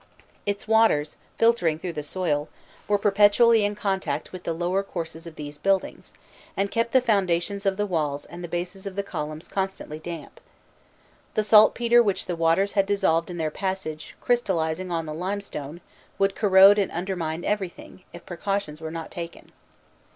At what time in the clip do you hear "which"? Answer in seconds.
12.01-12.25